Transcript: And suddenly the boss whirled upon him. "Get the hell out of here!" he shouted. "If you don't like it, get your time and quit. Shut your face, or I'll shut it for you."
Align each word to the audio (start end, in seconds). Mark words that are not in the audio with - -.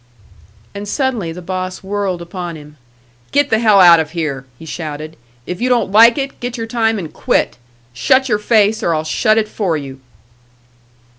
And 0.73 0.87
suddenly 0.87 1.31
the 1.31 1.43
boss 1.43 1.83
whirled 1.83 2.23
upon 2.23 2.55
him. 2.55 2.77
"Get 3.31 3.51
the 3.51 3.59
hell 3.59 3.79
out 3.79 3.99
of 3.99 4.13
here!" 4.13 4.47
he 4.57 4.65
shouted. 4.65 5.15
"If 5.45 5.61
you 5.61 5.69
don't 5.69 5.91
like 5.91 6.17
it, 6.17 6.39
get 6.39 6.57
your 6.57 6.65
time 6.65 6.97
and 6.97 7.13
quit. 7.13 7.57
Shut 7.93 8.27
your 8.27 8.39
face, 8.39 8.81
or 8.81 8.95
I'll 8.95 9.03
shut 9.03 9.37
it 9.37 9.47
for 9.47 9.77
you." 9.77 9.99